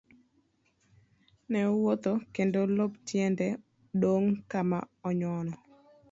[1.51, 3.47] Ne owuotho kendo lop tiende
[4.01, 5.53] dong' kama onyono.